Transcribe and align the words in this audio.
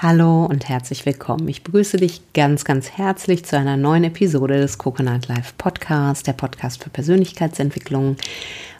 Hallo 0.00 0.46
und 0.46 0.68
herzlich 0.68 1.04
willkommen. 1.06 1.48
Ich 1.48 1.64
begrüße 1.64 1.96
dich 1.96 2.20
ganz, 2.32 2.64
ganz 2.64 2.88
herzlich 2.92 3.44
zu 3.44 3.58
einer 3.58 3.76
neuen 3.76 4.04
Episode 4.04 4.56
des 4.56 4.78
Coconut 4.78 5.26
Life 5.26 5.54
Podcast, 5.58 6.28
der 6.28 6.34
Podcast 6.34 6.84
für 6.84 6.88
Persönlichkeitsentwicklung. 6.88 8.16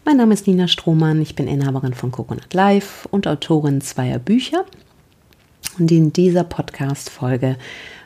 Mein 0.04 0.19
Name 0.19 0.35
ist 0.35 0.46
Nina 0.46 0.69
Strohmann, 0.69 1.21
ich 1.21 1.35
bin 1.35 1.49
Inhaberin 1.49 1.95
von 1.95 2.12
Coconut 2.12 2.54
Life 2.54 3.09
und 3.09 3.27
Autorin 3.27 3.81
zweier 3.81 4.21
Bücher. 4.21 4.65
Und 5.81 5.91
in 5.91 6.12
dieser 6.12 6.45
Podcast-Folge 6.45 7.57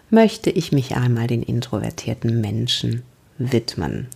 möchte 0.08 0.48
ich 0.48 0.72
mich 0.72 0.96
einmal 0.96 1.26
den 1.26 1.42
introvertierten 1.42 2.40
Menschen 2.40 3.02
widmen. 3.36 4.06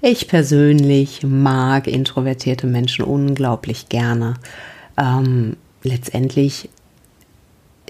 Ich 0.00 0.28
persönlich 0.28 1.24
mag 1.24 1.88
introvertierte 1.88 2.68
Menschen 2.68 3.04
unglaublich 3.04 3.88
gerne. 3.88 4.34
Ähm, 4.96 5.56
letztendlich 5.82 6.68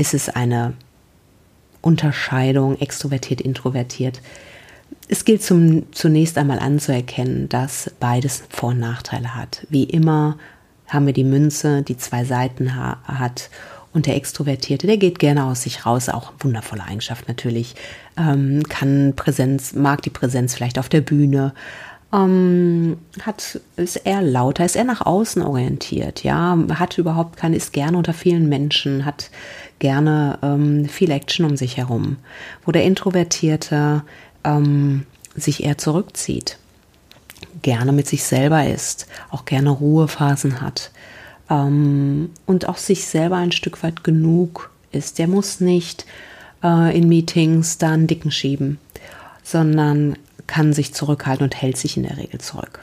ist 0.03 0.14
es 0.14 0.29
eine 0.29 0.75
Unterscheidung 1.81 2.77
extrovertiert, 2.81 3.40
introvertiert. 3.40 4.21
Es 5.07 5.25
gilt 5.25 5.44
zum, 5.44 5.93
zunächst 5.93 6.36
einmal 6.39 6.58
anzuerkennen, 6.58 7.49
dass 7.49 7.89
beides 8.00 8.43
Vor- 8.49 8.71
und 8.71 8.80
Nachteile 8.80 9.36
hat. 9.36 9.64
Wie 9.71 9.85
immer 9.85 10.39
haben 10.89 11.07
wir 11.07 11.13
die 11.13 11.22
Münze, 11.22 11.82
die 11.82 11.96
zwei 11.96 12.25
Seiten 12.25 12.75
ha 12.75 12.99
hat. 13.04 13.49
Und 13.93 14.07
der 14.07 14.17
Extrovertierte, 14.17 14.89
der 14.89 14.96
geht 14.96 15.21
gerne 15.21 15.44
aus 15.44 15.63
sich 15.63 15.86
raus, 15.86 16.08
auch 16.08 16.32
wundervolle 16.41 16.82
Eigenschaft 16.82 17.29
natürlich, 17.29 17.77
ähm, 18.16 18.64
kann 18.69 19.13
Präsenz, 19.14 19.72
mag 19.72 20.03
die 20.03 20.11
Präsenz 20.11 20.55
vielleicht 20.55 20.80
auf 20.80 20.89
der 20.89 21.03
Bühne, 21.03 21.55
ähm, 22.12 22.98
hat, 23.22 23.61
ist 23.76 23.96
eher 23.96 24.22
lauter, 24.22 24.64
ist 24.64 24.76
eher 24.76 24.84
nach 24.84 25.04
außen 25.04 25.43
orientiert, 25.43 26.22
ja, 26.22 26.58
hat 26.75 26.98
überhaupt 26.98 27.36
keine, 27.36 27.57
ist 27.57 27.72
gerne 27.72 27.96
unter 27.96 28.12
vielen 28.12 28.48
Menschen, 28.48 29.04
hat 29.04 29.30
gerne 29.79 30.38
ähm, 30.43 30.86
viel 30.86 31.11
Action 31.11 31.44
um 31.44 31.57
sich 31.57 31.76
herum, 31.76 32.19
wo 32.64 32.72
der 32.72 32.84
Introvertierte 32.84 34.02
ähm, 34.44 35.06
sich 35.34 35.64
eher 35.64 35.78
zurückzieht, 35.78 36.58
gerne 37.62 37.92
mit 37.92 38.06
sich 38.06 38.24
selber 38.24 38.66
ist, 38.66 39.06
auch 39.30 39.44
gerne 39.44 39.70
Ruhephasen 39.70 40.60
hat 40.60 40.91
ähm, 41.50 42.30
und 42.47 42.69
auch 42.69 42.76
sich 42.76 43.06
selber 43.06 43.36
ein 43.36 43.52
Stück 43.52 43.82
weit 43.82 44.04
genug 44.04 44.70
ist. 44.91 45.19
Der 45.19 45.28
muss 45.28 45.60
nicht 45.60 46.04
äh, 46.62 46.97
in 46.97 47.08
Meetings 47.08 47.78
da 47.78 47.92
einen 47.92 48.06
Dicken 48.06 48.30
schieben, 48.30 48.78
sondern 49.42 50.16
kann 50.53 50.75
sich 50.75 50.92
zurückhalten 50.92 51.45
und 51.45 51.62
hält 51.62 51.78
sich 51.78 51.97
in 51.97 52.03
der 52.03 52.19
Regel 52.19 52.39
zurück. 52.39 52.81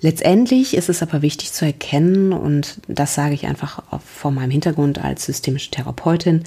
Letztendlich 0.00 0.76
ist 0.76 0.88
es 0.88 1.02
aber 1.02 1.20
wichtig 1.20 1.52
zu 1.52 1.64
erkennen, 1.64 2.32
und 2.32 2.80
das 2.86 3.16
sage 3.16 3.34
ich 3.34 3.44
einfach 3.44 3.82
vor 4.04 4.30
meinem 4.30 4.52
Hintergrund 4.52 5.02
als 5.02 5.26
systemische 5.26 5.72
Therapeutin, 5.72 6.44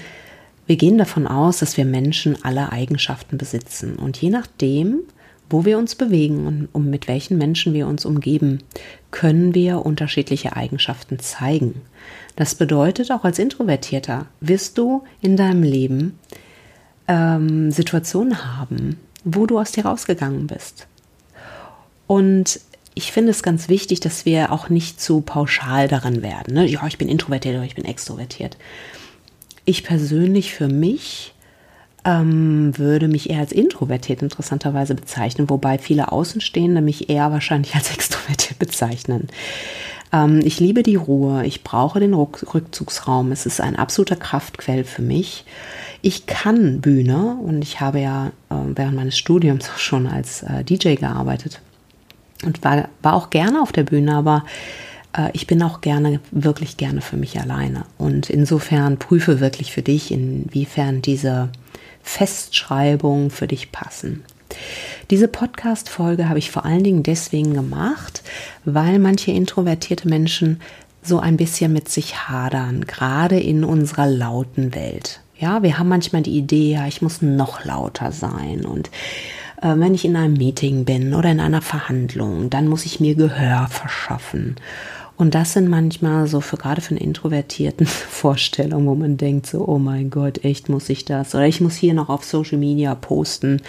wir 0.66 0.76
gehen 0.76 0.96
davon 0.96 1.26
aus, 1.26 1.58
dass 1.58 1.76
wir 1.76 1.84
Menschen 1.84 2.42
alle 2.42 2.72
Eigenschaften 2.72 3.36
besitzen. 3.36 3.96
Und 3.96 4.16
je 4.16 4.30
nachdem, 4.30 5.00
wo 5.50 5.66
wir 5.66 5.76
uns 5.76 5.94
bewegen 5.94 6.46
und 6.46 6.68
um 6.72 6.88
mit 6.88 7.06
welchen 7.06 7.36
Menschen 7.36 7.74
wir 7.74 7.86
uns 7.86 8.06
umgeben, 8.06 8.62
können 9.10 9.54
wir 9.54 9.84
unterschiedliche 9.84 10.56
Eigenschaften 10.56 11.18
zeigen. 11.18 11.82
Das 12.34 12.54
bedeutet, 12.54 13.10
auch 13.10 13.24
als 13.24 13.38
Introvertierter 13.38 14.24
wirst 14.40 14.78
du 14.78 15.04
in 15.20 15.36
deinem 15.36 15.64
Leben 15.64 16.18
ähm, 17.10 17.72
Situationen 17.72 18.56
haben, 18.56 18.98
wo 19.24 19.44
du 19.44 19.58
aus 19.58 19.72
dir 19.72 19.84
rausgegangen 19.84 20.46
bist. 20.46 20.86
Und 22.06 22.60
ich 22.94 23.12
finde 23.12 23.30
es 23.32 23.42
ganz 23.42 23.68
wichtig, 23.68 24.00
dass 24.00 24.24
wir 24.24 24.52
auch 24.52 24.68
nicht 24.68 25.00
zu 25.00 25.20
pauschal 25.20 25.88
daran 25.88 26.22
werden. 26.22 26.54
Ne? 26.54 26.66
Ja, 26.66 26.86
ich 26.86 26.98
bin 26.98 27.08
introvertiert 27.08 27.56
oder 27.56 27.64
ich 27.64 27.74
bin 27.74 27.84
extrovertiert. 27.84 28.56
Ich 29.64 29.84
persönlich 29.84 30.54
für 30.54 30.68
mich 30.68 31.34
ähm, 32.04 32.76
würde 32.78 33.08
mich 33.08 33.28
eher 33.28 33.40
als 33.40 33.52
introvertiert 33.52 34.22
interessanterweise 34.22 34.94
bezeichnen, 34.94 35.50
wobei 35.50 35.78
viele 35.78 36.12
Außenstehende 36.12 36.80
mich 36.80 37.10
eher 37.10 37.30
wahrscheinlich 37.32 37.74
als 37.74 37.90
extrovertiert 37.94 38.58
bezeichnen. 38.58 39.28
Ähm, 40.12 40.40
ich 40.44 40.60
liebe 40.60 40.82
die 40.82 40.96
Ruhe, 40.96 41.44
ich 41.44 41.64
brauche 41.64 42.00
den 42.00 42.14
Rückzugsraum, 42.14 43.32
es 43.32 43.46
ist 43.46 43.60
ein 43.60 43.76
absoluter 43.76 44.16
Kraftquell 44.16 44.84
für 44.84 45.02
mich. 45.02 45.44
Ich 46.02 46.26
kann 46.26 46.80
Bühne 46.80 47.36
und 47.42 47.62
ich 47.62 47.80
habe 47.80 48.00
ja 48.00 48.28
äh, 48.50 48.54
während 48.74 48.96
meines 48.96 49.18
Studiums 49.18 49.70
schon 49.76 50.06
als 50.06 50.42
äh, 50.42 50.64
DJ 50.64 50.94
gearbeitet 50.94 51.60
und 52.44 52.64
war, 52.64 52.88
war 53.02 53.14
auch 53.14 53.30
gerne 53.30 53.60
auf 53.60 53.72
der 53.72 53.84
Bühne, 53.84 54.14
aber 54.14 54.44
äh, 55.16 55.30
ich 55.32 55.46
bin 55.46 55.62
auch 55.62 55.80
gerne, 55.80 56.20
wirklich 56.30 56.76
gerne 56.76 57.00
für 57.00 57.16
mich 57.16 57.38
alleine. 57.40 57.84
Und 57.98 58.30
insofern 58.30 58.98
prüfe 58.98 59.40
wirklich 59.40 59.72
für 59.72 59.82
dich, 59.82 60.10
inwiefern 60.10 61.02
diese 61.02 61.50
Festschreibungen 62.02 63.30
für 63.30 63.46
dich 63.46 63.72
passen. 63.72 64.24
Diese 65.10 65.28
Podcast-Folge 65.28 66.28
habe 66.28 66.38
ich 66.38 66.50
vor 66.50 66.64
allen 66.64 66.82
Dingen 66.82 67.02
deswegen 67.02 67.54
gemacht, 67.54 68.22
weil 68.64 68.98
manche 68.98 69.30
introvertierte 69.30 70.08
Menschen 70.08 70.60
so 71.02 71.18
ein 71.20 71.36
bisschen 71.36 71.72
mit 71.72 71.88
sich 71.88 72.28
hadern, 72.28 72.86
gerade 72.86 73.38
in 73.38 73.64
unserer 73.64 74.06
lauten 74.06 74.74
Welt. 74.74 75.20
Ja, 75.40 75.62
wir 75.62 75.78
haben 75.78 75.88
manchmal 75.88 76.22
die 76.22 76.36
Idee, 76.36 76.72
ja, 76.72 76.86
ich 76.86 77.00
muss 77.00 77.22
noch 77.22 77.64
lauter 77.64 78.12
sein 78.12 78.66
und 78.66 78.90
äh, 79.62 79.74
wenn 79.74 79.94
ich 79.94 80.04
in 80.04 80.14
einem 80.14 80.34
Meeting 80.34 80.84
bin 80.84 81.14
oder 81.14 81.30
in 81.30 81.40
einer 81.40 81.62
Verhandlung, 81.62 82.50
dann 82.50 82.68
muss 82.68 82.84
ich 82.84 83.00
mir 83.00 83.14
Gehör 83.14 83.66
verschaffen. 83.68 84.56
Und 85.16 85.34
das 85.34 85.54
sind 85.54 85.68
manchmal 85.68 86.26
so 86.26 86.42
für 86.42 86.58
gerade 86.58 86.82
für 86.82 86.90
einen 86.90 87.04
introvertierten 87.04 87.86
Vorstellungen, 87.86 88.86
wo 88.86 88.94
man 88.94 89.16
denkt 89.16 89.46
so, 89.46 89.66
oh 89.66 89.78
mein 89.78 90.10
Gott, 90.10 90.44
echt 90.44 90.68
muss 90.68 90.90
ich 90.90 91.06
das? 91.06 91.34
Oder 91.34 91.46
ich 91.46 91.62
muss 91.62 91.74
hier 91.76 91.94
noch 91.94 92.10
auf 92.10 92.24
Social 92.24 92.58
Media 92.58 92.94
posten, 92.94 93.62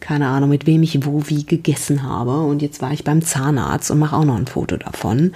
keine 0.00 0.26
Ahnung, 0.26 0.50
mit 0.50 0.66
wem 0.66 0.82
ich 0.82 1.04
wo 1.04 1.22
wie 1.28 1.44
gegessen 1.44 2.02
habe. 2.02 2.40
Und 2.40 2.60
jetzt 2.60 2.82
war 2.82 2.92
ich 2.92 3.04
beim 3.04 3.22
Zahnarzt 3.22 3.92
und 3.92 4.00
mache 4.00 4.16
auch 4.16 4.24
noch 4.24 4.36
ein 4.36 4.46
Foto 4.46 4.76
davon. 4.76 5.32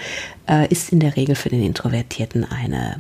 Äh, 0.49 0.69
ist 0.73 0.91
in 0.91 0.99
der 0.99 1.15
Regel 1.15 1.37
für 1.37 1.51
den 1.51 1.63
Introvertierten 1.63 2.45
eine 2.45 2.97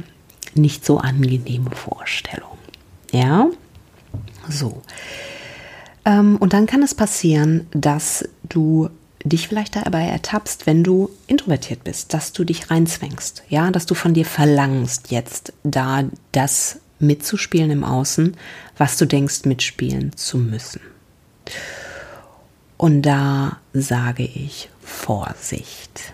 nicht 0.56 0.84
so 0.84 0.98
angenehme 0.98 1.70
Vorstellung. 1.70 2.58
Ja, 3.12 3.48
so. 4.48 4.82
Ähm, 6.04 6.36
und 6.36 6.52
dann 6.52 6.66
kann 6.66 6.82
es 6.82 6.94
passieren, 6.94 7.66
dass 7.72 8.28
du 8.48 8.88
dich 9.24 9.48
vielleicht 9.48 9.76
dabei 9.76 10.06
ertappst, 10.06 10.66
wenn 10.66 10.82
du 10.82 11.10
introvertiert 11.26 11.84
bist, 11.84 12.12
dass 12.12 12.32
du 12.32 12.44
dich 12.44 12.70
reinzwängst, 12.70 13.44
ja, 13.48 13.70
dass 13.70 13.86
du 13.86 13.94
von 13.94 14.14
dir 14.14 14.24
verlangst, 14.24 15.10
jetzt 15.10 15.52
da 15.62 16.04
das 16.32 16.80
mitzuspielen 16.98 17.70
im 17.70 17.84
Außen, 17.84 18.36
was 18.78 18.96
du 18.96 19.06
denkst, 19.06 19.44
mitspielen 19.44 20.16
zu 20.16 20.38
müssen. 20.38 20.80
Und 22.76 23.02
da 23.02 23.58
sage 23.72 24.24
ich 24.24 24.68
Vorsicht. 24.82 26.12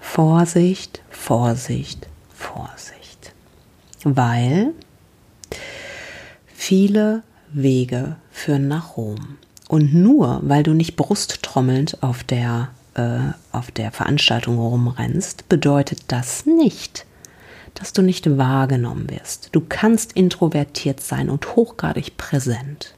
Vorsicht, 0.00 1.02
Vorsicht, 1.10 2.06
Vorsicht. 2.34 3.05
Weil 4.08 4.72
viele 6.54 7.24
Wege 7.52 8.14
führen 8.30 8.68
nach 8.68 8.96
Rom. 8.96 9.38
Und 9.66 9.94
nur 9.94 10.38
weil 10.44 10.62
du 10.62 10.74
nicht 10.74 10.94
brusttrommelnd 10.94 12.04
auf 12.04 12.22
der, 12.22 12.68
äh, 12.94 13.32
auf 13.50 13.72
der 13.72 13.90
Veranstaltung 13.90 14.58
rumrennst, 14.60 15.48
bedeutet 15.48 16.04
das 16.06 16.46
nicht, 16.46 17.04
dass 17.74 17.92
du 17.92 18.00
nicht 18.00 18.38
wahrgenommen 18.38 19.10
wirst. 19.10 19.48
Du 19.50 19.60
kannst 19.60 20.12
introvertiert 20.12 21.00
sein 21.00 21.28
und 21.28 21.56
hochgradig 21.56 22.16
präsent. 22.16 22.94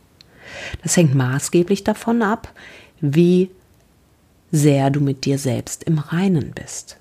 Das 0.83 0.95
hängt 0.95 1.15
maßgeblich 1.15 1.85
davon 1.85 2.21
ab, 2.21 2.53
wie 3.01 3.51
sehr 4.53 4.91
du 4.91 5.01
mit 5.01 5.25
dir 5.25 5.39
selbst 5.39 5.85
im 5.85 5.99
Reinen 5.99 6.53
bist. 6.53 6.99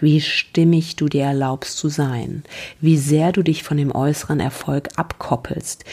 Wie 0.00 0.20
stimmig 0.20 0.96
du 0.96 1.08
dir 1.08 1.24
erlaubst 1.24 1.76
zu 1.78 1.88
sein, 1.88 2.44
wie 2.80 2.98
sehr 2.98 3.32
du 3.32 3.42
dich 3.42 3.62
von 3.62 3.76
dem 3.76 3.94
äußeren 3.94 4.40
Erfolg 4.40 4.88
abkoppelst, 4.96 5.84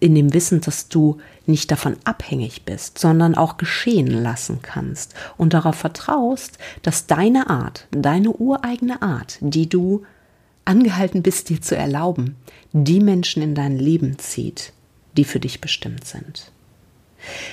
in 0.00 0.16
dem 0.16 0.34
Wissen, 0.34 0.60
dass 0.60 0.88
du 0.88 1.18
nicht 1.46 1.70
davon 1.70 1.96
abhängig 2.02 2.64
bist, 2.64 2.98
sondern 2.98 3.36
auch 3.36 3.56
geschehen 3.56 4.08
lassen 4.08 4.58
kannst 4.60 5.14
und 5.36 5.54
darauf 5.54 5.76
vertraust, 5.76 6.58
dass 6.82 7.06
deine 7.06 7.48
Art, 7.48 7.86
deine 7.92 8.30
ureigene 8.30 9.00
Art, 9.00 9.38
die 9.40 9.68
du 9.68 10.02
angehalten 10.64 11.22
bist, 11.22 11.48
dir 11.50 11.62
zu 11.62 11.76
erlauben, 11.76 12.36
die 12.72 13.00
Menschen 13.00 13.42
in 13.42 13.54
dein 13.54 13.78
Leben 13.78 14.18
zieht, 14.18 14.72
die 15.16 15.24
für 15.24 15.40
dich 15.40 15.60
bestimmt 15.60 16.04
sind. 16.04 16.50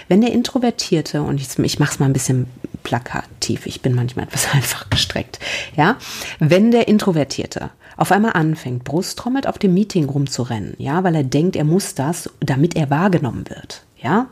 Wenn 0.08 0.22
der 0.22 0.32
Introvertierte, 0.32 1.22
und 1.22 1.40
ich, 1.40 1.58
ich 1.60 1.80
mache 1.80 1.92
es 1.92 2.00
mal 2.00 2.08
ein 2.08 2.14
bisschen 2.14 2.48
plakativ, 2.84 3.66
ich 3.66 3.82
bin 3.82 3.96
manchmal 3.96 4.26
etwas 4.28 4.54
einfach 4.54 4.90
gestreckt, 4.90 5.40
ja, 5.76 5.98
wenn 6.40 6.72
der 6.72 6.88
Introvertierte 6.88 7.72
auf 7.98 8.12
einmal 8.12 8.34
anfängt, 8.34 8.84
brusttrommelt 8.84 9.48
auf 9.48 9.58
dem 9.58 9.74
Meeting 9.74 10.06
rumzurennen, 10.06 10.76
ja, 10.78 11.04
weil 11.04 11.16
er 11.16 11.24
denkt, 11.24 11.56
er 11.56 11.66
muss 11.66 11.96
das, 11.96 12.30
damit 12.40 12.76
er 12.76 12.90
wahrgenommen 12.90 13.50
wird, 13.50 13.84
ja, 14.02 14.28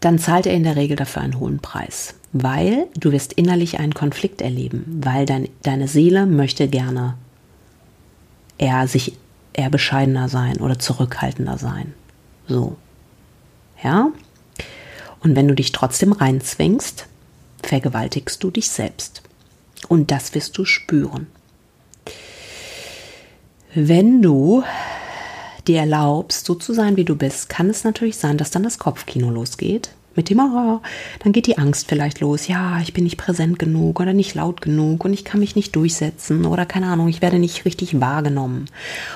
dann 0.00 0.18
zahlt 0.18 0.46
er 0.46 0.54
in 0.54 0.62
der 0.62 0.76
Regel 0.76 0.96
dafür 0.96 1.22
einen 1.22 1.40
hohen 1.40 1.58
Preis, 1.58 2.14
weil 2.32 2.86
du 2.96 3.12
wirst 3.12 3.32
innerlich 3.32 3.80
einen 3.80 3.94
Konflikt 3.94 4.40
erleben, 4.40 5.00
weil 5.02 5.26
dein, 5.26 5.48
deine 5.62 5.88
Seele 5.88 6.26
möchte 6.26 6.68
gerne 6.68 7.14
eher 8.58 8.86
sich 8.86 9.14
eher 9.52 9.70
bescheidener 9.70 10.28
sein 10.28 10.58
oder 10.58 10.78
zurückhaltender 10.78 11.58
sein. 11.58 11.94
So. 12.46 12.76
Ja? 13.82 14.10
Und 15.20 15.36
wenn 15.36 15.48
du 15.48 15.54
dich 15.54 15.72
trotzdem 15.72 16.12
reinzwingst, 16.12 17.06
vergewaltigst 17.62 18.42
du 18.42 18.50
dich 18.50 18.68
selbst. 18.68 19.22
Und 19.88 20.10
das 20.10 20.34
wirst 20.34 20.56
du 20.58 20.64
spüren. 20.64 21.26
Wenn 23.74 24.22
du 24.22 24.62
dir 25.66 25.80
erlaubst, 25.80 26.46
so 26.46 26.54
zu 26.54 26.72
sein, 26.72 26.96
wie 26.96 27.04
du 27.04 27.14
bist, 27.14 27.48
kann 27.48 27.68
es 27.68 27.84
natürlich 27.84 28.16
sein, 28.16 28.38
dass 28.38 28.50
dann 28.50 28.62
das 28.62 28.78
Kopfkino 28.78 29.30
losgeht. 29.30 29.90
Mit 30.14 30.30
dem, 30.30 30.40
oh, 30.40 30.80
dann 31.22 31.32
geht 31.32 31.46
die 31.46 31.58
Angst 31.58 31.86
vielleicht 31.86 32.18
los. 32.18 32.48
Ja, 32.48 32.80
ich 32.80 32.92
bin 32.92 33.04
nicht 33.04 33.18
präsent 33.18 33.58
genug 33.58 34.00
oder 34.00 34.12
nicht 34.12 34.34
laut 34.34 34.60
genug 34.60 35.04
und 35.04 35.12
ich 35.12 35.24
kann 35.24 35.38
mich 35.38 35.54
nicht 35.54 35.76
durchsetzen 35.76 36.44
oder 36.44 36.66
keine 36.66 36.86
Ahnung, 36.86 37.06
ich 37.06 37.22
werde 37.22 37.38
nicht 37.38 37.64
richtig 37.64 38.00
wahrgenommen. 38.00 38.64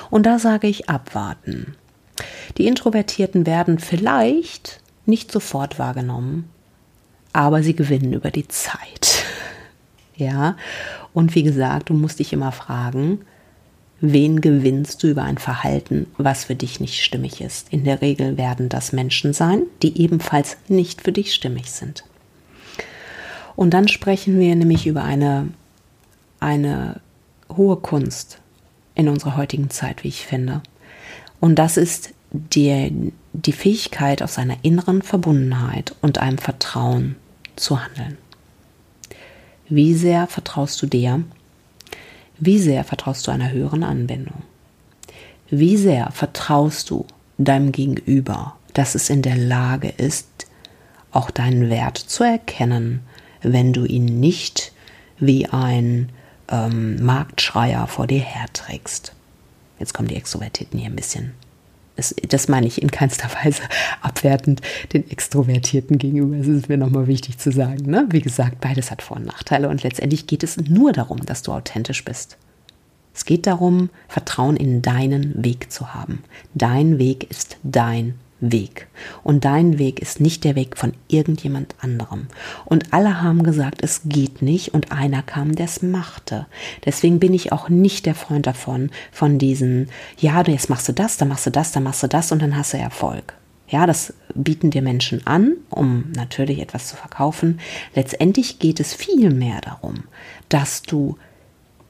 Und 0.09 0.25
da 0.25 0.39
sage 0.39 0.67
ich 0.67 0.89
abwarten. 0.89 1.75
Die 2.57 2.67
Introvertierten 2.67 3.45
werden 3.45 3.79
vielleicht 3.79 4.79
nicht 5.05 5.31
sofort 5.31 5.79
wahrgenommen, 5.79 6.49
aber 7.31 7.63
sie 7.63 7.75
gewinnen 7.75 8.13
über 8.13 8.31
die 8.31 8.47
Zeit. 8.47 9.23
Ja, 10.15 10.57
und 11.11 11.33
wie 11.33 11.41
gesagt, 11.41 11.89
du 11.89 11.95
musst 11.95 12.19
dich 12.19 12.33
immer 12.33 12.51
fragen, 12.51 13.21
wen 13.99 14.41
gewinnst 14.41 15.01
du 15.01 15.07
über 15.07 15.23
ein 15.23 15.39
Verhalten, 15.39 16.05
was 16.17 16.45
für 16.45 16.55
dich 16.55 16.79
nicht 16.79 17.03
stimmig 17.03 17.41
ist. 17.41 17.71
In 17.71 17.83
der 17.83 18.01
Regel 18.01 18.37
werden 18.37 18.69
das 18.69 18.91
Menschen 18.91 19.33
sein, 19.33 19.63
die 19.81 19.99
ebenfalls 19.99 20.57
nicht 20.67 21.01
für 21.01 21.11
dich 21.11 21.33
stimmig 21.33 21.71
sind. 21.71 22.03
Und 23.55 23.73
dann 23.73 23.87
sprechen 23.87 24.39
wir 24.39 24.55
nämlich 24.55 24.85
über 24.85 25.03
eine, 25.03 25.47
eine 26.39 26.99
hohe 27.49 27.77
Kunst 27.77 28.39
in 28.93 29.09
unserer 29.09 29.37
heutigen 29.37 29.69
Zeit, 29.69 30.03
wie 30.03 30.09
ich 30.09 30.25
finde. 30.25 30.61
Und 31.39 31.55
das 31.55 31.77
ist 31.77 32.13
die, 32.31 33.11
die 33.33 33.51
Fähigkeit, 33.51 34.21
aus 34.21 34.37
einer 34.37 34.57
inneren 34.61 35.01
Verbundenheit 35.01 35.95
und 36.01 36.19
einem 36.19 36.37
Vertrauen 36.37 37.15
zu 37.55 37.83
handeln. 37.83 38.17
Wie 39.69 39.93
sehr 39.93 40.27
vertraust 40.27 40.81
du 40.81 40.85
dir 40.85 41.23
wie 42.45 42.59
sehr 42.59 42.83
vertraust 42.83 43.25
du 43.25 43.31
einer 43.31 43.51
höheren 43.51 43.83
Anbindung? 43.83 44.43
Wie 45.49 45.77
sehr 45.77 46.11
vertraust 46.11 46.89
du 46.89 47.05
deinem 47.37 47.71
Gegenüber, 47.71 48.57
dass 48.73 48.95
es 48.95 49.09
in 49.09 49.21
der 49.21 49.37
Lage 49.37 49.87
ist, 49.89 50.27
auch 51.11 51.29
deinen 51.29 51.69
Wert 51.69 51.97
zu 51.97 52.23
erkennen, 52.23 53.01
wenn 53.41 53.71
du 53.71 53.85
ihn 53.85 54.19
nicht 54.19 54.73
wie 55.19 55.47
ein 55.47 56.09
ähm, 56.49 57.03
Marktschreier 57.03 57.87
vor 57.87 58.07
dir 58.07 58.19
herträgst? 58.19 59.13
Jetzt 59.79 59.93
kommen 59.93 60.07
die 60.07 60.15
Extrovertierten 60.15 60.79
hier 60.79 60.89
ein 60.89 60.95
bisschen 60.95 61.33
das, 61.95 62.15
das 62.27 62.47
meine 62.47 62.67
ich 62.67 62.81
in 62.81 62.91
keinster 62.91 63.29
Weise 63.43 63.61
abwertend 64.01 64.61
den 64.93 65.09
Extrovertierten 65.09 65.97
gegenüber. 65.97 66.37
Das 66.37 66.47
ist 66.47 66.69
mir 66.69 66.77
nochmal 66.77 67.07
wichtig 67.07 67.37
zu 67.37 67.51
sagen. 67.51 67.89
Ne? 67.89 68.07
Wie 68.09 68.21
gesagt, 68.21 68.61
beides 68.61 68.91
hat 68.91 69.01
Vor- 69.01 69.17
und 69.17 69.25
Nachteile 69.25 69.69
und 69.69 69.83
letztendlich 69.83 70.27
geht 70.27 70.43
es 70.43 70.57
nur 70.57 70.91
darum, 70.91 71.25
dass 71.25 71.43
du 71.43 71.51
authentisch 71.51 72.03
bist. 72.03 72.37
Es 73.13 73.25
geht 73.25 73.45
darum, 73.45 73.89
Vertrauen 74.07 74.57
in 74.57 74.81
deinen 74.81 75.43
Weg 75.43 75.71
zu 75.71 75.93
haben. 75.93 76.23
Dein 76.55 76.97
Weg 76.97 77.29
ist 77.29 77.57
dein 77.61 78.15
Weg. 78.51 78.87
Und 79.23 79.45
dein 79.45 79.79
Weg 79.79 80.01
ist 80.01 80.19
nicht 80.19 80.43
der 80.43 80.55
Weg 80.55 80.77
von 80.77 80.93
irgendjemand 81.07 81.75
anderem. 81.79 82.27
Und 82.65 82.93
alle 82.93 83.21
haben 83.21 83.43
gesagt, 83.43 83.81
es 83.81 84.01
geht 84.05 84.41
nicht 84.41 84.73
und 84.73 84.91
einer 84.91 85.21
kam, 85.21 85.55
der 85.55 85.65
es 85.65 85.81
machte. 85.81 86.47
Deswegen 86.85 87.19
bin 87.19 87.33
ich 87.33 87.51
auch 87.51 87.69
nicht 87.69 88.05
der 88.05 88.15
Freund 88.15 88.45
davon, 88.47 88.91
von 89.11 89.37
diesen, 89.37 89.89
ja, 90.17 90.41
jetzt 90.43 90.69
machst 90.69 90.87
du 90.87 90.93
das, 90.93 91.17
dann 91.17 91.29
machst 91.29 91.45
du 91.45 91.51
das, 91.51 91.71
dann 91.71 91.83
machst 91.83 92.03
du 92.03 92.07
das 92.07 92.31
und 92.31 92.41
dann 92.41 92.57
hast 92.57 92.73
du 92.73 92.77
Erfolg. 92.77 93.33
Ja, 93.67 93.87
das 93.87 94.13
bieten 94.35 94.69
dir 94.69 94.81
Menschen 94.81 95.25
an, 95.25 95.55
um 95.69 96.11
natürlich 96.15 96.59
etwas 96.59 96.87
zu 96.87 96.95
verkaufen. 96.95 97.59
Letztendlich 97.95 98.59
geht 98.59 98.79
es 98.79 98.93
viel 98.93 99.31
mehr 99.31 99.61
darum, 99.61 100.03
dass 100.49 100.83
du 100.83 101.17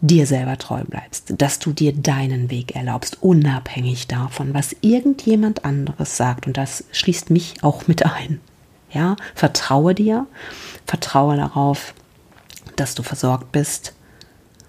dir 0.04 0.28
selber 0.28 0.58
treu 0.58 0.84
bleibst, 0.84 1.34
dass 1.38 1.60
du 1.60 1.72
dir 1.72 1.94
deinen 1.94 2.52
Weg 2.52 2.76
erlaubst, 2.76 3.24
unabhängig 3.24 4.08
davon, 4.08 4.54
was 4.54 4.76
irgendjemand 4.82 5.64
anderes 5.64 6.18
sagt. 6.18 6.46
Und 6.46 6.58
das 6.58 6.84
schließt 6.92 7.30
mich 7.30 7.64
auch 7.64 7.88
mit 7.88 8.06
ein. 8.06 8.42
Ja, 8.92 9.16
vertraue 9.34 9.96
dir, 9.96 10.28
vertraue 10.86 11.38
darauf, 11.38 11.94
dass 12.76 12.96
du 12.96 13.02
versorgt 13.02 13.54
bist 13.54 13.94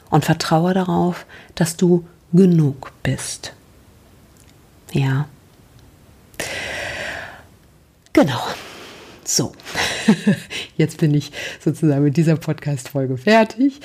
und 0.09 0.25
vertraue 0.25 0.73
darauf, 0.73 1.27
dass 1.57 1.77
du 1.77 2.07
genug 2.33 2.93
bist. 3.03 3.55
Ja. 4.93 5.27
Genau. 8.13 8.41
So, 9.25 9.53
jetzt 10.77 10.99
bin 10.99 11.13
ich 11.13 11.33
sozusagen 11.59 12.05
mit 12.05 12.17
dieser 12.17 12.37
Podcast-Folge 12.37 13.17
fertig. 13.17 13.81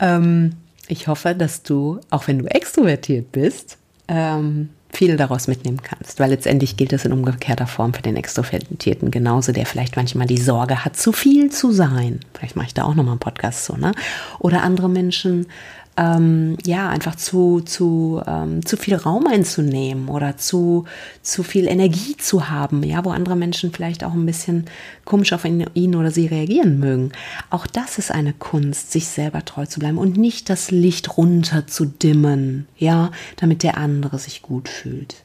Ähm, 0.00 0.54
ich 0.88 1.08
hoffe, 1.08 1.34
dass 1.34 1.62
du, 1.62 2.00
auch 2.10 2.28
wenn 2.28 2.38
du 2.38 2.46
extrovertiert 2.46 3.32
bist, 3.32 3.78
ähm, 4.08 4.70
viel 4.92 5.16
daraus 5.16 5.46
mitnehmen 5.46 5.82
kannst, 5.82 6.20
weil 6.20 6.30
letztendlich 6.30 6.76
gilt 6.76 6.92
es 6.92 7.04
in 7.04 7.12
umgekehrter 7.12 7.66
Form 7.66 7.92
für 7.92 8.02
den 8.02 8.16
Extrovertierten 8.16 9.10
genauso, 9.10 9.52
der 9.52 9.66
vielleicht 9.66 9.96
manchmal 9.96 10.26
die 10.26 10.38
Sorge 10.40 10.84
hat, 10.84 10.96
zu 10.96 11.12
viel 11.12 11.50
zu 11.50 11.72
sein. 11.72 12.20
Vielleicht 12.32 12.56
mache 12.56 12.68
ich 12.68 12.74
da 12.74 12.84
auch 12.84 12.94
nochmal 12.94 13.12
einen 13.12 13.20
Podcast 13.20 13.64
so, 13.66 13.76
ne? 13.76 13.92
Oder 14.38 14.62
andere 14.62 14.88
Menschen 14.88 15.46
ähm, 15.96 16.58
ja, 16.64 16.88
einfach 16.90 17.14
zu, 17.14 17.60
zu, 17.60 18.20
ähm, 18.26 18.64
zu 18.64 18.76
viel 18.76 18.96
Raum 18.96 19.26
einzunehmen 19.26 20.08
oder 20.08 20.36
zu, 20.36 20.84
zu 21.22 21.42
viel 21.42 21.66
Energie 21.66 22.16
zu 22.16 22.50
haben, 22.50 22.82
ja, 22.82 23.04
wo 23.04 23.10
andere 23.10 23.36
Menschen 23.36 23.72
vielleicht 23.72 24.04
auch 24.04 24.12
ein 24.12 24.26
bisschen 24.26 24.66
komisch 25.04 25.32
auf 25.32 25.44
ihn, 25.44 25.64
ihn 25.74 25.94
oder 25.94 26.10
sie 26.10 26.26
reagieren 26.26 26.78
mögen. 26.78 27.12
Auch 27.48 27.66
das 27.66 27.98
ist 27.98 28.10
eine 28.10 28.34
Kunst, 28.34 28.92
sich 28.92 29.08
selber 29.08 29.44
treu 29.44 29.64
zu 29.64 29.80
bleiben 29.80 29.98
und 29.98 30.18
nicht 30.18 30.50
das 30.50 30.70
Licht 30.70 31.16
runter 31.16 31.66
zu 31.66 31.86
dimmen, 31.86 32.66
ja, 32.76 33.10
damit 33.36 33.62
der 33.62 33.78
andere 33.78 34.18
sich 34.18 34.42
gut 34.42 34.68
fühlt. 34.68 35.24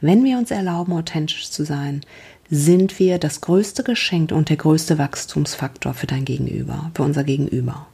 Wenn 0.00 0.24
wir 0.24 0.38
uns 0.38 0.50
erlauben, 0.50 0.92
authentisch 0.92 1.50
zu 1.50 1.64
sein, 1.64 2.00
sind 2.50 2.98
wir 2.98 3.18
das 3.18 3.40
größte 3.40 3.84
Geschenk 3.84 4.32
und 4.32 4.48
der 4.48 4.56
größte 4.56 4.98
Wachstumsfaktor 4.98 5.94
für 5.94 6.08
dein 6.08 6.24
Gegenüber, 6.24 6.90
für 6.94 7.04
unser 7.04 7.22
Gegenüber. 7.22 7.86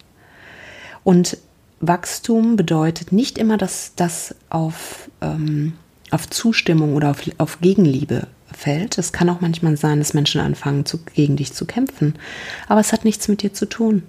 Und 1.04 1.36
Wachstum 1.80 2.56
bedeutet 2.56 3.12
nicht 3.12 3.38
immer, 3.38 3.58
dass 3.58 3.92
das 3.96 4.34
auf, 4.48 5.10
ähm, 5.20 5.74
auf 6.10 6.28
Zustimmung 6.28 6.94
oder 6.94 7.10
auf, 7.10 7.22
auf 7.38 7.60
Gegenliebe 7.60 8.28
fällt. 8.52 8.98
Es 8.98 9.12
kann 9.12 9.28
auch 9.28 9.40
manchmal 9.40 9.76
sein, 9.76 9.98
dass 9.98 10.14
Menschen 10.14 10.40
anfangen, 10.40 10.86
zu, 10.86 10.98
gegen 10.98 11.36
dich 11.36 11.52
zu 11.52 11.66
kämpfen. 11.66 12.14
Aber 12.68 12.80
es 12.80 12.92
hat 12.92 13.04
nichts 13.04 13.28
mit 13.28 13.42
dir 13.42 13.52
zu 13.52 13.68
tun. 13.68 14.02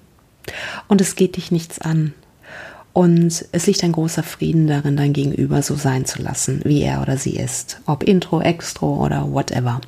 Und 0.87 1.01
es 1.01 1.15
geht 1.15 1.35
dich 1.35 1.51
nichts 1.51 1.79
an. 1.79 2.13
Und 2.93 3.45
es 3.51 3.67
liegt 3.67 3.83
ein 3.83 3.91
großer 3.91 4.23
Frieden 4.23 4.65
darin, 4.65 4.97
dein 4.97 5.13
Gegenüber 5.13 5.61
so 5.61 5.75
sein 5.75 6.05
zu 6.05 6.21
lassen, 6.21 6.61
wie 6.63 6.81
er 6.81 7.01
oder 7.01 7.17
sie 7.17 7.35
ist. 7.35 7.79
Ob 7.85 8.01
Intro, 8.03 8.41
Extro 8.41 9.03
oder 9.05 9.31
whatever. 9.31 9.81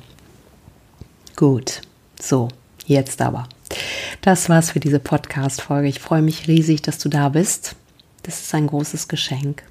Gut, 1.34 1.80
so, 2.20 2.48
jetzt 2.86 3.20
aber. 3.20 3.48
Das 4.22 4.48
war's 4.50 4.72
für 4.72 4.80
diese 4.80 4.98
Podcast-Folge. 4.98 5.88
Ich 5.88 5.98
freue 5.98 6.20
mich 6.20 6.46
riesig, 6.46 6.82
dass 6.82 6.98
du 6.98 7.08
da 7.08 7.30
bist. 7.30 7.74
Das 8.22 8.42
ist 8.42 8.54
ein 8.54 8.66
großes 8.66 9.08
Geschenk. 9.08 9.62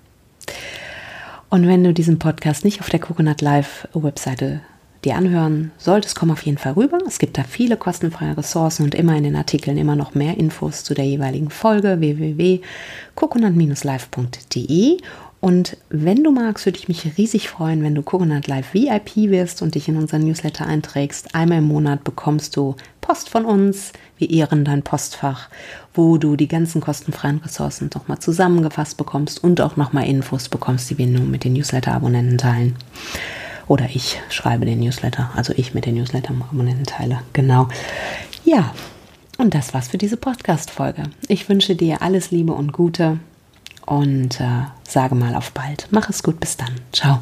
Und 1.49 1.67
wenn 1.67 1.83
du 1.83 1.93
diesen 1.93 2.17
Podcast 2.17 2.65
nicht 2.65 2.79
auf 2.79 2.89
der 2.89 2.99
Coconut 2.99 3.41
Live 3.41 3.87
Webseite 3.93 4.61
dir 5.05 5.15
anhören 5.15 5.71
solltest, 5.77 6.15
komm 6.15 6.31
auf 6.31 6.41
jeden 6.41 6.57
Fall 6.57 6.73
rüber. 6.73 6.97
Es 7.07 7.19
gibt 7.19 7.37
da 7.37 7.43
viele 7.43 7.77
kostenfreie 7.77 8.35
Ressourcen 8.35 8.83
und 8.83 8.95
immer 8.95 9.15
in 9.15 9.23
den 9.23 9.35
Artikeln 9.35 9.77
immer 9.77 9.95
noch 9.95 10.15
mehr 10.15 10.37
Infos 10.37 10.83
zu 10.83 10.95
der 10.95 11.05
jeweiligen 11.05 11.51
Folge 11.51 11.99
www.coconut-live.de 11.99 14.97
und 15.41 15.77
wenn 15.89 16.23
du 16.23 16.31
magst, 16.31 16.65
würde 16.65 16.79
ich 16.79 16.89
mich 16.89 17.17
riesig 17.17 17.49
freuen, 17.49 17.81
wenn 17.81 17.95
du 17.95 18.01
Coconut 18.01 18.47
Live 18.47 18.73
VIP 18.73 19.31
wirst 19.31 19.61
und 19.61 19.75
dich 19.75 19.87
in 19.87 19.95
unseren 19.95 20.23
Newsletter 20.23 20.65
einträgst. 20.65 21.33
Einmal 21.33 21.59
im 21.59 21.67
Monat 21.67 22.03
bekommst 22.03 22.57
du 22.57 22.75
Post 23.09 23.29
von 23.29 23.45
uns. 23.45 23.91
Wir 24.19 24.29
ehren 24.29 24.63
dein 24.63 24.83
Postfach, 24.83 25.49
wo 25.95 26.19
du 26.19 26.35
die 26.35 26.47
ganzen 26.47 26.79
kostenfreien 26.79 27.39
Ressourcen 27.39 27.89
nochmal 27.91 28.19
zusammengefasst 28.19 28.97
bekommst 28.97 29.43
und 29.43 29.61
auch 29.61 29.77
nochmal 29.77 30.05
Infos 30.05 30.47
bekommst, 30.47 30.91
die 30.91 30.99
wir 30.99 31.07
nur 31.07 31.25
mit 31.25 31.43
den 31.43 31.53
Newsletter-Abonnenten 31.53 32.37
teilen. 32.37 32.75
Oder 33.65 33.87
ich 33.91 34.21
schreibe 34.29 34.67
den 34.67 34.81
Newsletter, 34.81 35.31
also 35.35 35.53
ich 35.57 35.73
mit 35.73 35.87
den 35.87 35.95
Newsletter-Abonnenten 35.95 36.85
teile. 36.85 37.21
Genau. 37.33 37.67
Ja, 38.45 38.75
und 39.39 39.55
das 39.55 39.73
war's 39.73 39.87
für 39.87 39.97
diese 39.97 40.17
Podcast-Folge. 40.17 41.05
Ich 41.27 41.49
wünsche 41.49 41.75
dir 41.75 42.03
alles 42.03 42.29
Liebe 42.29 42.53
und 42.53 42.73
Gute 42.73 43.17
und 43.87 44.39
äh, 44.39 44.65
sage 44.87 45.15
mal 45.15 45.33
auf 45.33 45.51
bald. 45.53 45.87
Mach 45.89 46.11
es 46.11 46.21
gut, 46.21 46.39
bis 46.39 46.57
dann. 46.57 46.75
Ciao. 46.93 47.21